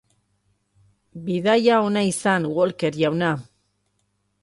[1.27, 3.33] Bidaia ona izan, Walker jauna.